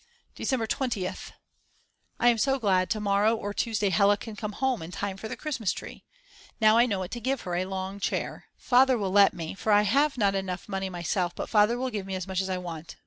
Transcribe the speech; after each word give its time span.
December 0.33 0.65
20th. 0.65 1.31
I 2.19 2.29
am 2.29 2.39
so 2.39 2.57
glad, 2.57 2.89
to 2.89 2.99
morrow 2.99 3.35
or 3.35 3.53
Tuesday 3.53 3.89
Hella 3.91 4.17
can 4.17 4.35
come 4.35 4.53
home, 4.53 4.81
in 4.81 4.89
time 4.91 5.15
for 5.15 5.27
the 5.27 5.37
Christmas 5.37 5.71
tree. 5.73 6.03
Now 6.59 6.75
I 6.75 6.87
know 6.87 6.97
what 6.97 7.11
to 7.11 7.19
give 7.19 7.41
her, 7.41 7.53
a 7.53 7.65
long 7.65 7.99
chair, 7.99 8.45
Father 8.57 8.97
will 8.97 9.11
let 9.11 9.35
me, 9.35 9.53
for 9.53 9.71
I 9.71 9.83
have 9.83 10.17
not 10.17 10.33
enough 10.33 10.67
money 10.67 10.89
myself 10.89 11.35
but 11.35 11.49
Father 11.49 11.77
will 11.77 11.91
give 11.91 12.07
me 12.07 12.15
as 12.15 12.25
much 12.27 12.41
as 12.41 12.49
I 12.49 12.57
want. 12.57 12.97